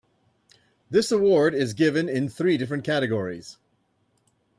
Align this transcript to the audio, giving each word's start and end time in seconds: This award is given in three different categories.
This 0.89 1.11
award 1.11 1.53
is 1.53 1.75
given 1.75 2.09
in 2.09 2.27
three 2.27 2.57
different 2.57 2.83
categories. 2.83 3.59